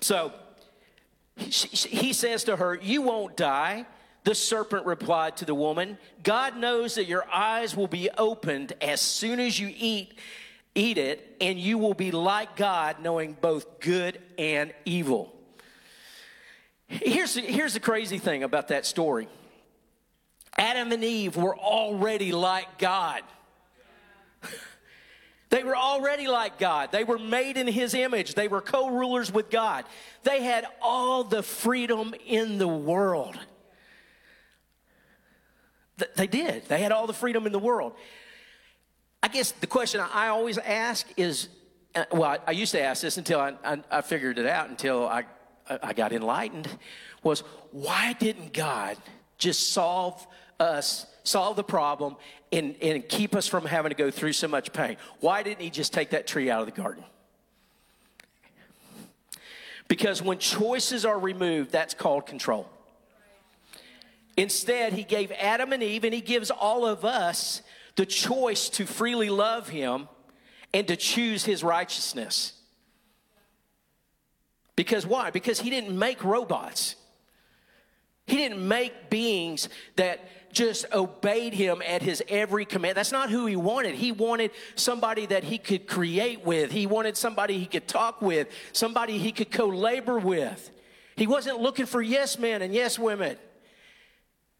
[0.00, 0.32] So
[1.36, 3.86] he, he says to her, "You won't die."
[4.24, 9.00] The serpent replied to the woman, "God knows that your eyes will be opened as
[9.00, 10.18] soon as you eat."
[10.74, 15.34] Eat it, and you will be like God, knowing both good and evil.
[16.86, 19.26] Here's, here's the crazy thing about that story
[20.58, 23.22] Adam and Eve were already like God.
[25.48, 26.90] They were already like God.
[26.90, 28.34] They were made in His image.
[28.34, 29.84] They were co rulers with God.
[30.24, 33.38] They had all the freedom in the world.
[36.16, 36.66] They did.
[36.66, 37.92] They had all the freedom in the world.
[39.22, 41.48] I guess the question I always ask is
[41.96, 45.06] uh, well, I used to ask this until I, I, I figured it out, until
[45.08, 45.24] I,
[45.68, 46.68] I got enlightened
[47.22, 47.40] was
[47.72, 48.98] why didn't God
[49.38, 50.26] just solve
[50.58, 52.16] us, solve the problem,
[52.52, 54.96] and, and keep us from having to go through so much pain.
[55.20, 57.04] Why didn't he just take that tree out of the garden?
[59.88, 62.68] Because when choices are removed, that's called control.
[64.36, 67.62] Instead, he gave Adam and Eve, and he gives all of us
[67.94, 70.08] the choice to freely love him
[70.74, 72.52] and to choose his righteousness.
[74.74, 75.30] Because why?
[75.30, 76.96] Because he didn't make robots.
[78.26, 82.96] He didn't make beings that just obeyed him at his every command.
[82.96, 83.94] That's not who he wanted.
[83.94, 88.48] He wanted somebody that he could create with, he wanted somebody he could talk with,
[88.72, 90.70] somebody he could co labor with.
[91.14, 93.36] He wasn't looking for yes men and yes women.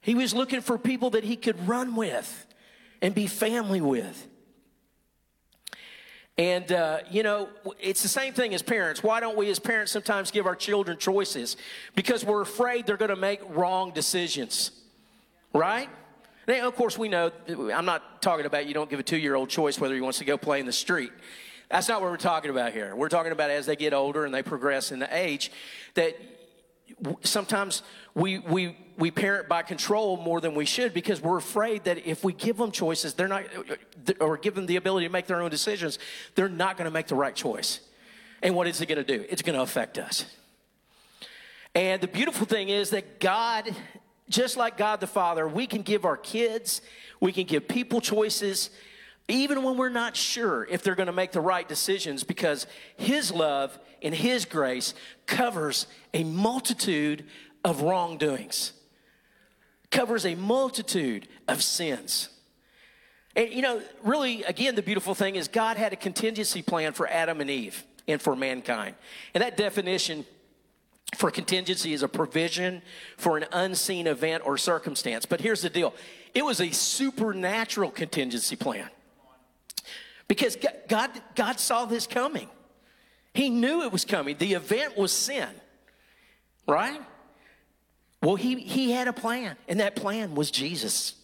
[0.02, 2.46] He was looking for people that he could run with
[3.00, 4.28] and be family with.
[6.38, 7.48] And, uh, you know,
[7.80, 9.02] it's the same thing as parents.
[9.02, 11.56] Why don't we as parents sometimes give our children choices?
[11.94, 14.70] Because we're afraid they're going to make wrong decisions,
[15.52, 15.88] right?
[16.48, 19.34] Now, of course, we know, I'm not talking about you don't give a two year
[19.34, 21.12] old choice whether he wants to go play in the street.
[21.70, 22.94] That's not what we're talking about here.
[22.94, 25.50] We're talking about as they get older and they progress in the age,
[25.94, 26.16] that
[27.22, 27.82] sometimes
[28.14, 32.22] we, we, we parent by control more than we should because we're afraid that if
[32.22, 33.44] we give them choices, they're not,
[34.20, 35.98] or give them the ability to make their own decisions,
[36.36, 37.80] they're not going to make the right choice.
[38.42, 39.24] And what is it going to do?
[39.28, 40.24] It's going to affect us.
[41.74, 43.74] And the beautiful thing is that God,
[44.28, 46.82] just like God the Father, we can give our kids,
[47.20, 48.70] we can give people choices,
[49.28, 53.32] even when we're not sure if they're going to make the right decisions, because His
[53.32, 54.94] love and His grace
[55.26, 57.24] covers a multitude
[57.64, 58.72] of wrongdoings,
[59.90, 62.28] covers a multitude of sins.
[63.34, 67.06] And you know, really, again, the beautiful thing is God had a contingency plan for
[67.08, 68.94] Adam and Eve and for mankind.
[69.34, 70.24] And that definition
[71.14, 72.82] for contingency is a provision
[73.16, 75.24] for an unseen event or circumstance.
[75.24, 75.94] But here's the deal
[76.34, 78.88] it was a supernatural contingency plan.
[80.28, 80.56] Because
[80.88, 82.48] God, God saw this coming.
[83.32, 84.36] He knew it was coming.
[84.38, 85.48] The event was sin,
[86.66, 87.00] right?
[88.22, 91.14] Well, he, he had a plan, and that plan was Jesus.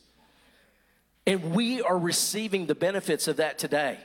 [1.26, 3.98] And we are receiving the benefits of that today.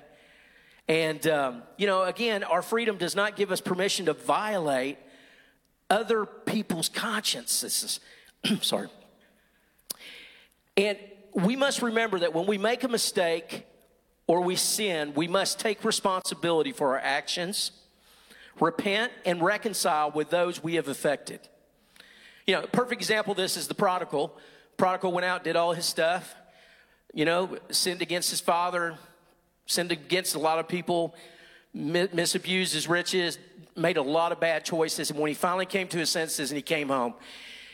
[0.88, 4.98] And, um, you know, again, our freedom does not give us permission to violate
[5.90, 8.00] other people's consciences.
[8.62, 8.90] Sorry.
[10.76, 10.98] And
[11.34, 13.66] we must remember that when we make a mistake,
[14.28, 17.72] or we sin, we must take responsibility for our actions,
[18.60, 21.40] repent, and reconcile with those we have affected.
[22.46, 24.38] You know, perfect example of this is the prodigal.
[24.76, 26.36] Prodigal went out, did all his stuff,
[27.14, 28.98] you know, sinned against his father,
[29.66, 31.16] sinned against a lot of people,
[31.74, 33.40] misused his riches,
[33.78, 35.10] made a lot of bad choices.
[35.12, 37.14] And when he finally came to his senses and he came home,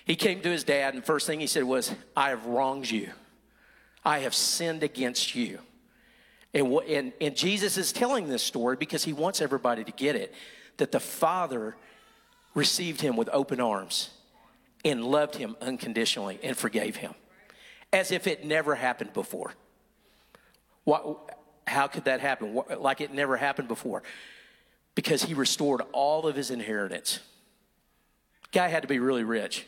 [0.06, 3.10] he came to his dad, and first thing he said was, I have wronged you.
[4.04, 5.60] I have sinned against you.
[6.54, 10.34] And, and, and Jesus is telling this story because he wants everybody to get it
[10.78, 11.76] that the Father
[12.54, 14.10] received him with open arms
[14.84, 17.16] and loved him unconditionally and forgave him
[17.94, 19.54] as if it never happened before.
[20.84, 22.62] What, how could that happen?
[22.78, 24.04] Like it never happened before.
[24.96, 27.20] Because he restored all of his inheritance.
[28.52, 29.66] Guy had to be really rich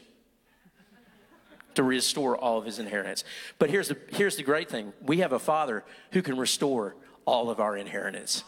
[1.76, 3.24] to restore all of his inheritance.
[3.60, 7.50] But here's the, here's the great thing we have a father who can restore all
[7.50, 8.44] of our inheritance,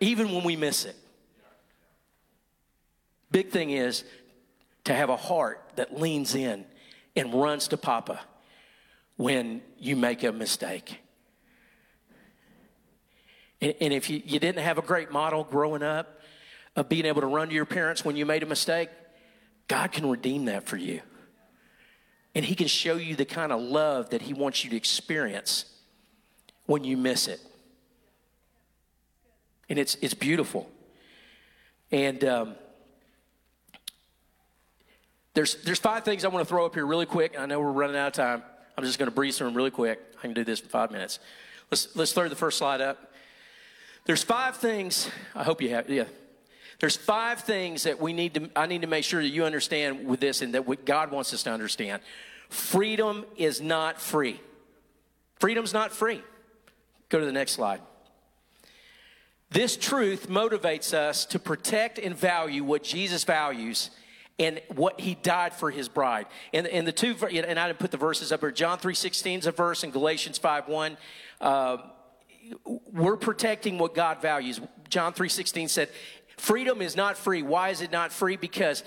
[0.00, 0.96] even when we miss it.
[3.30, 4.04] Big thing is
[4.84, 6.64] to have a heart that leans in
[7.14, 8.20] and runs to Papa
[9.16, 10.98] when you make a mistake.
[13.60, 16.20] And, and if you, you didn't have a great model growing up
[16.76, 18.88] of being able to run to your parents when you made a mistake,
[19.68, 21.00] God can redeem that for you.
[22.34, 25.64] And He can show you the kind of love that He wants you to experience
[26.66, 27.40] when you miss it.
[29.68, 30.70] And it's, it's beautiful.
[31.92, 32.54] And um,
[35.34, 37.38] there's, there's five things I want to throw up here really quick.
[37.38, 38.42] I know we're running out of time.
[38.76, 40.00] I'm just going to breeze through them really quick.
[40.18, 41.18] I can do this in five minutes.
[41.70, 43.09] Let's, let's throw the first slide up.
[44.04, 46.04] There's five things, I hope you have, yeah,
[46.80, 50.06] there's five things that we need to, I need to make sure that you understand
[50.06, 52.00] with this and that what God wants us to understand.
[52.48, 54.40] Freedom is not free.
[55.38, 56.22] Freedom's not free.
[57.10, 57.80] Go to the next slide.
[59.50, 63.90] This truth motivates us to protect and value what Jesus values
[64.38, 66.26] and what he died for his bride.
[66.54, 68.52] And, and the two, and I didn't put the verses up here.
[68.52, 70.96] John 3.16 is a verse and Galatians 5.1.
[71.40, 71.76] Uh,
[72.64, 74.60] we're protecting what God values.
[74.88, 75.88] John 3.16 said,
[76.36, 77.42] Freedom is not free.
[77.42, 78.36] Why is it not free?
[78.36, 78.82] Because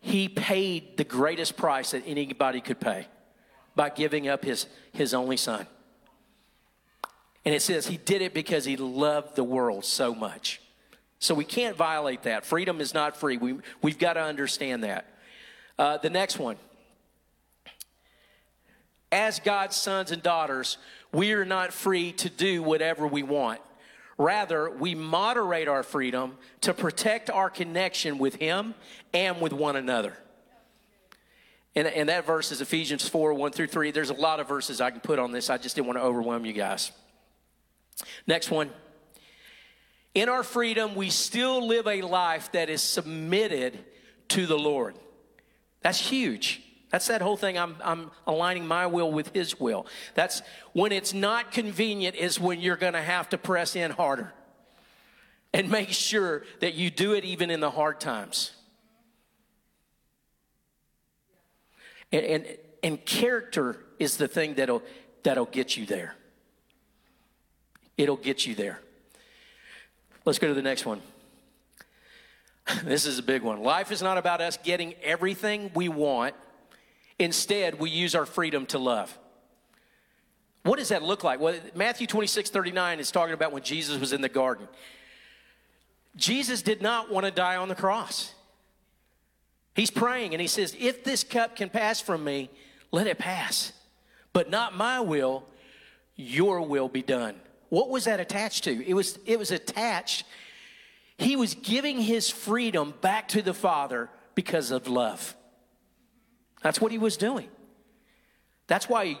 [0.00, 3.06] he paid the greatest price that anybody could pay
[3.74, 5.66] by giving up his, his only son.
[7.44, 10.60] And it says he did it because he loved the world so much.
[11.18, 12.44] So we can't violate that.
[12.44, 13.36] Freedom is not free.
[13.36, 15.06] We, we've got to understand that.
[15.78, 16.56] Uh, the next one.
[19.10, 20.78] As God's sons and daughters,
[21.12, 23.60] we are not free to do whatever we want.
[24.18, 28.74] Rather, we moderate our freedom to protect our connection with Him
[29.12, 30.16] and with one another.
[31.74, 33.90] And, and that verse is Ephesians 4 1 through 3.
[33.90, 35.48] There's a lot of verses I can put on this.
[35.48, 36.92] I just didn't want to overwhelm you guys.
[38.26, 38.70] Next one.
[40.14, 43.78] In our freedom, we still live a life that is submitted
[44.28, 44.94] to the Lord.
[45.80, 46.62] That's huge.
[46.92, 47.58] That's that whole thing.
[47.58, 49.86] I'm, I'm aligning my will with His will.
[50.14, 50.42] That's
[50.74, 54.32] when it's not convenient, is when you're going to have to press in harder
[55.54, 58.52] and make sure that you do it even in the hard times.
[62.12, 62.46] And, and,
[62.82, 64.82] and character is the thing that'll,
[65.22, 66.14] that'll get you there.
[67.96, 68.80] It'll get you there.
[70.26, 71.00] Let's go to the next one.
[72.84, 73.60] This is a big one.
[73.62, 76.34] Life is not about us getting everything we want.
[77.18, 79.16] Instead, we use our freedom to love.
[80.62, 81.40] What does that look like?
[81.40, 84.68] Well, Matthew 26, 39 is talking about when Jesus was in the garden.
[86.16, 88.34] Jesus did not want to die on the cross.
[89.74, 92.50] He's praying and he says, If this cup can pass from me,
[92.90, 93.72] let it pass.
[94.32, 95.44] But not my will,
[96.14, 97.36] your will be done.
[97.70, 98.86] What was that attached to?
[98.86, 100.24] It was, it was attached,
[101.16, 105.34] he was giving his freedom back to the Father because of love.
[106.62, 107.48] That's what he was doing.
[108.66, 109.18] That's why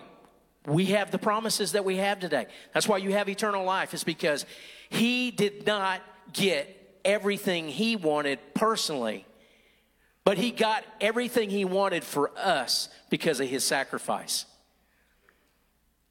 [0.66, 2.46] we have the promises that we have today.
[2.72, 4.46] That's why you have eternal life, is because
[4.88, 6.00] he did not
[6.32, 9.26] get everything he wanted personally
[10.24, 14.46] but he got everything he wanted for us because of his sacrifice.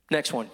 [0.09, 0.49] Next one.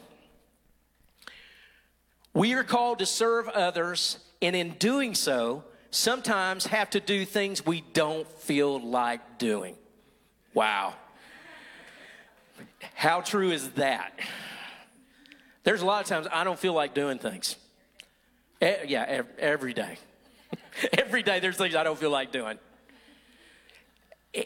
[2.33, 7.65] We are called to serve others, and in doing so, sometimes have to do things
[7.65, 9.75] we don't feel like doing.
[10.57, 10.95] Wow.
[12.95, 14.19] How true is that?
[15.63, 17.57] There's a lot of times I don't feel like doing things.
[18.59, 19.99] yeah, every day.
[20.97, 22.57] every day there's things I don't feel like doing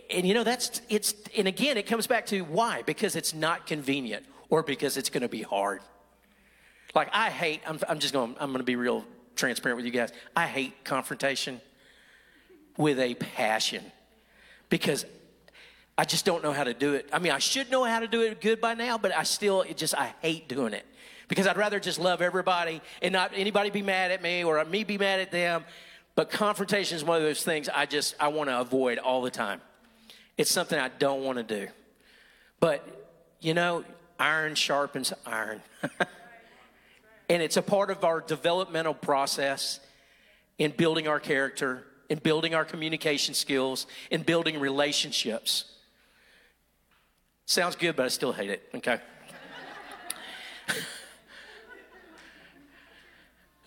[0.09, 3.65] and you know that's it's and again it comes back to why because it's not
[3.65, 5.81] convenient or because it's going to be hard
[6.95, 9.03] like i hate i'm, I'm just going i'm going to be real
[9.35, 11.59] transparent with you guys i hate confrontation
[12.77, 13.83] with a passion
[14.69, 15.05] because
[16.01, 18.07] i just don't know how to do it i mean i should know how to
[18.07, 20.85] do it good by now but i still it just i hate doing it
[21.27, 24.83] because i'd rather just love everybody and not anybody be mad at me or me
[24.83, 25.63] be mad at them
[26.15, 29.31] but confrontation is one of those things i just i want to avoid all the
[29.31, 29.61] time
[30.41, 31.67] it's something I don't want to do.
[32.59, 32.83] But,
[33.41, 33.83] you know,
[34.19, 35.61] iron sharpens iron.
[37.29, 39.79] and it's a part of our developmental process
[40.57, 45.65] in building our character, in building our communication skills, in building relationships.
[47.45, 48.99] Sounds good, but I still hate it, okay?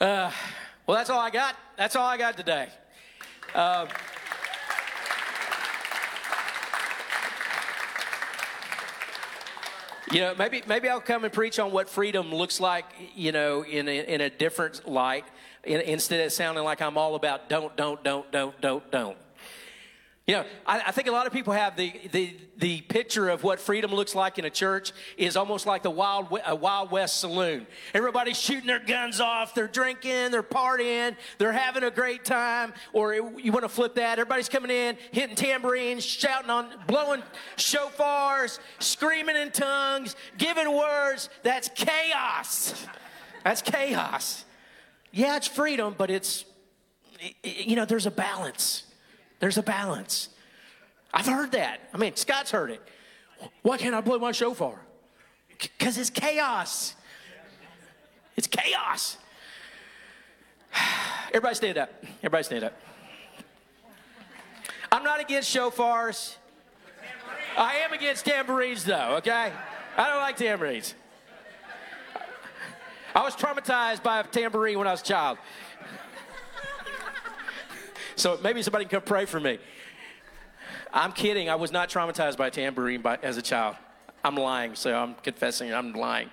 [0.01, 0.31] uh,
[0.87, 1.57] well, that's all I got.
[1.77, 2.69] That's all I got today.
[3.55, 3.87] Uh,
[10.15, 12.85] You know, maybe maybe I'll come and preach on what freedom looks like,
[13.17, 15.25] you know, in a, in a different light,
[15.65, 19.17] in, instead of sounding like I'm all about don't, don't, don't, don't, don't, don't.
[20.27, 23.43] You know, I, I, think a lot of people have the, the, the picture of
[23.43, 27.21] what freedom looks like in a church is almost like the Wild, a Wild West
[27.21, 27.67] saloon.
[27.93, 32.73] Everybody's shooting their guns off, they're drinking, they're partying, they're having a great time.
[32.95, 37.23] Or you want to flip that, everybody's coming in, hitting tambourines, shouting on, blowing
[37.59, 41.29] shofars, screaming in tongues, giving words.
[41.43, 42.87] That's chaos.
[43.45, 44.47] That's chaos.
[45.13, 46.47] Yeah, it's freedom, but it's,
[47.43, 48.84] you know, there's a balance.
[49.45, 50.31] There's a balance.
[51.13, 51.81] I've heard that.
[51.93, 52.81] I mean, Scott's heard it.
[53.61, 54.81] Why can't I blow my show shofar?
[55.59, 56.95] Because it's chaos.
[58.37, 59.19] It's chaos.
[61.29, 61.91] Everybody stand up.
[62.21, 62.81] Everybody stand up.
[64.91, 66.37] I'm not against shofars.
[67.59, 69.53] I am against tambourines, though, okay?
[69.99, 70.95] I don't like tambourines.
[73.15, 75.37] I was traumatized by a tambourine when I was a child.
[78.17, 79.59] So maybe somebody can come pray for me.
[80.93, 81.49] I'm kidding.
[81.49, 83.77] I was not traumatized by tambourine by, as a child.
[84.25, 86.31] I'm lying, so I'm confessing I'm lying.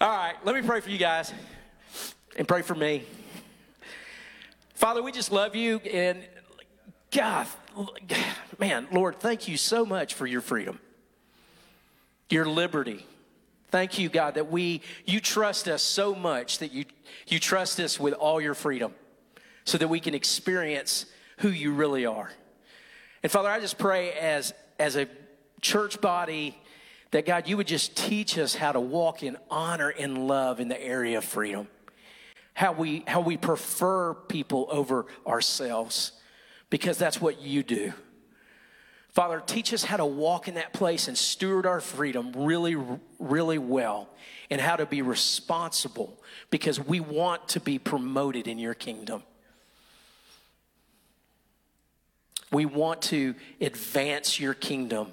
[0.00, 1.32] All right, let me pray for you guys
[2.36, 3.04] and pray for me.
[4.74, 6.22] Father, we just love you and
[7.10, 7.46] God,
[8.58, 10.80] man, Lord, thank you so much for your freedom,
[12.28, 13.06] your liberty.
[13.74, 16.84] Thank you, God, that we you trust us so much that you
[17.26, 18.94] you trust us with all your freedom
[19.64, 21.06] so that we can experience
[21.38, 22.30] who you really are.
[23.24, 25.08] And Father, I just pray as as a
[25.60, 26.56] church body
[27.10, 30.68] that God, you would just teach us how to walk in honor and love in
[30.68, 31.66] the area of freedom.
[32.52, 36.12] How we how we prefer people over ourselves
[36.70, 37.92] because that's what you do.
[39.14, 42.76] Father, teach us how to walk in that place and steward our freedom really,
[43.20, 44.08] really well
[44.50, 49.22] and how to be responsible because we want to be promoted in your kingdom.
[52.50, 55.12] We want to advance your kingdom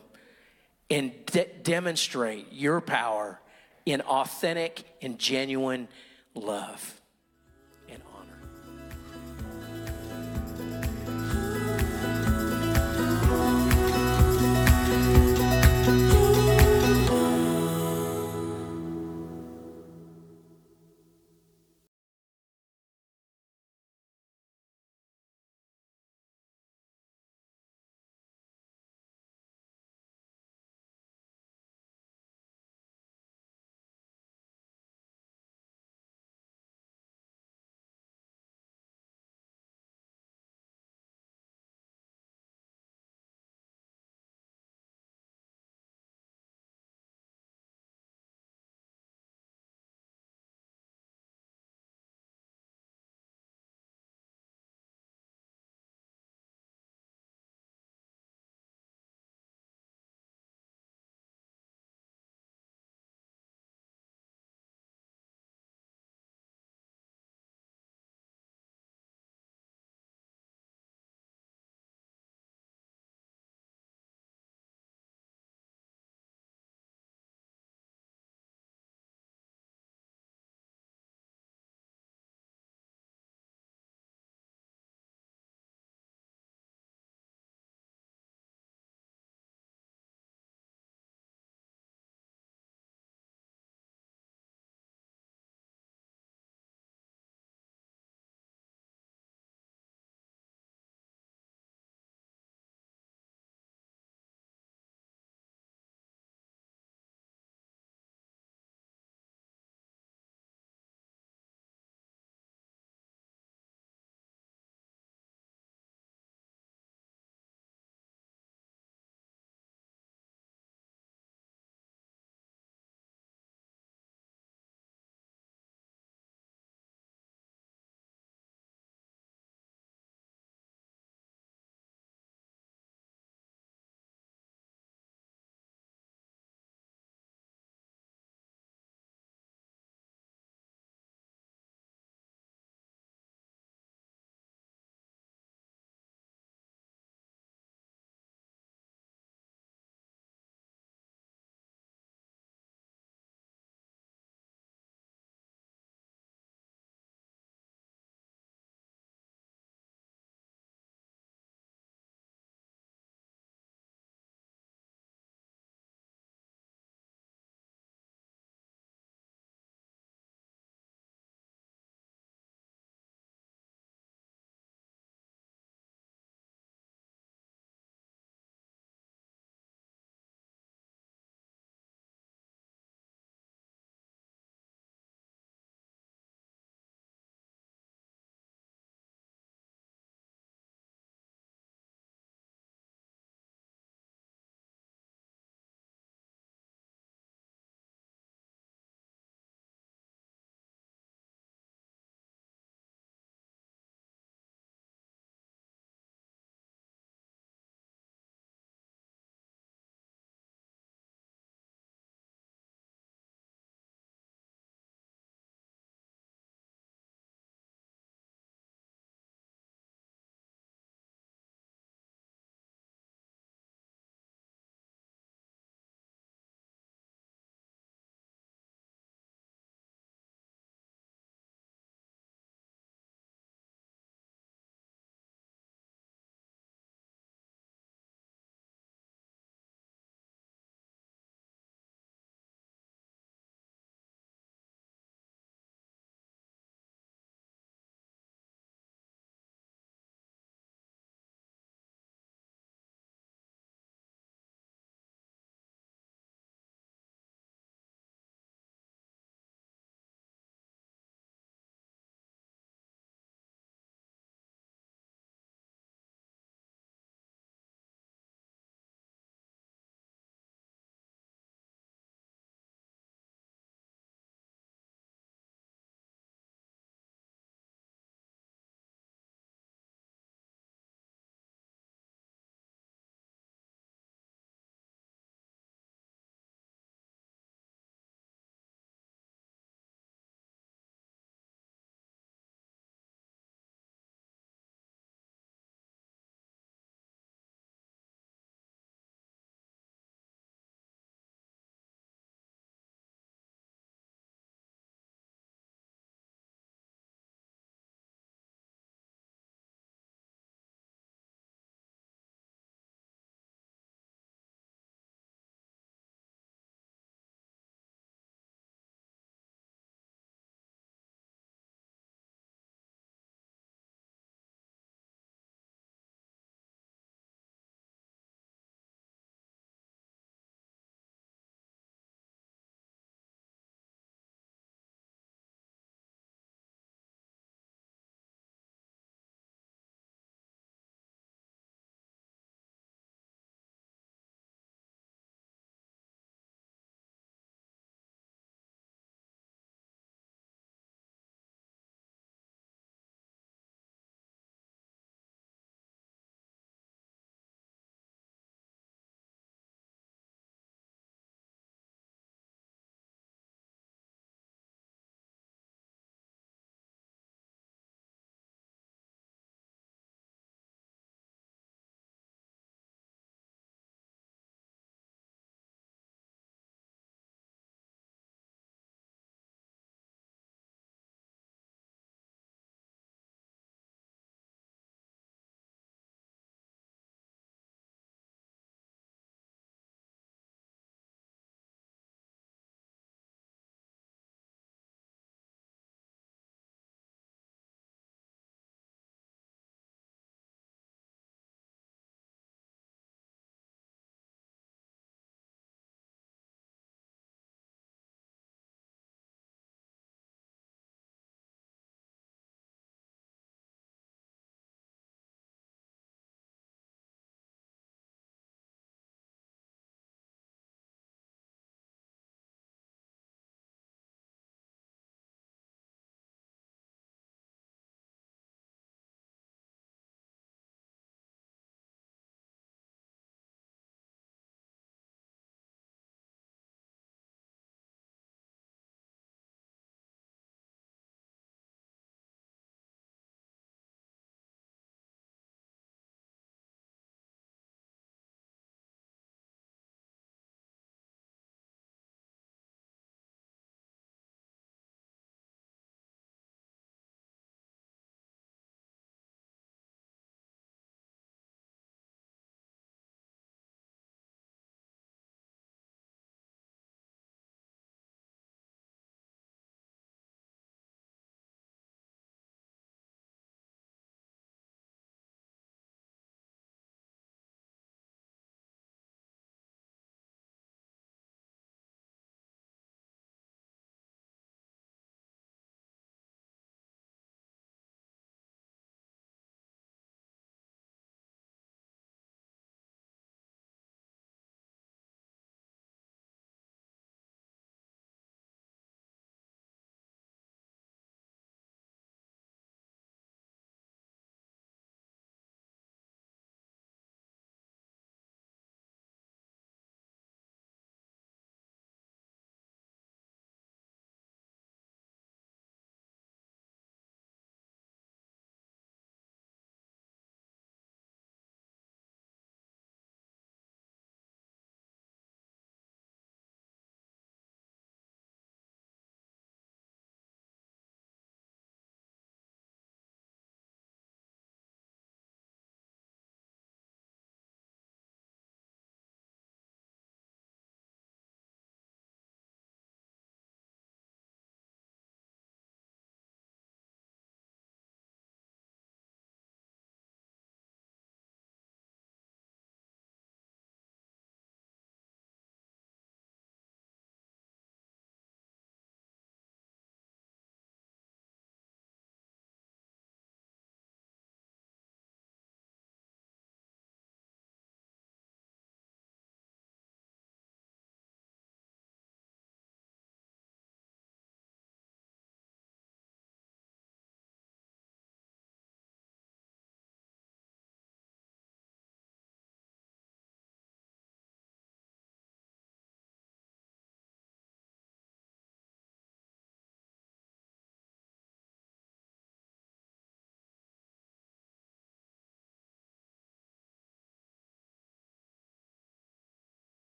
[0.89, 3.39] and de- demonstrate your power
[3.85, 5.87] in authentic and genuine
[6.33, 7.00] love.